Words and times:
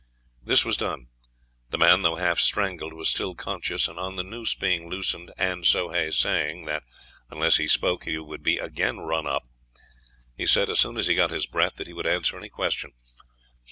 This 0.41 0.65
was 0.65 0.77
done. 0.77 1.09
The 1.69 1.77
man, 1.77 2.01
though 2.01 2.15
half 2.15 2.39
strangled, 2.39 2.91
was 2.91 3.07
still 3.07 3.35
conscious, 3.35 3.87
and 3.87 3.99
on 3.99 4.15
the 4.15 4.23
noose 4.23 4.55
being 4.55 4.89
loosened, 4.89 5.31
and 5.37 5.63
Soh 5.63 5.91
Hay 5.91 6.09
saying 6.09 6.65
that, 6.65 6.81
unless 7.29 7.57
he 7.57 7.67
spoke, 7.67 8.05
he 8.05 8.17
would 8.17 8.41
be 8.41 8.57
again 8.57 8.97
run 8.97 9.27
up, 9.27 9.43
he 10.35 10.47
said, 10.47 10.71
as 10.71 10.79
soon 10.79 10.97
as 10.97 11.05
he 11.05 11.13
got 11.13 11.29
his 11.29 11.45
breath, 11.45 11.75
that 11.75 11.85
he 11.85 11.93
would 11.93 12.07
answer 12.07 12.35
any 12.35 12.49
question. 12.49 12.93